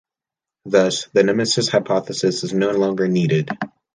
[0.65, 3.49] Thus, the Nemesis hypothesis is no longer needed.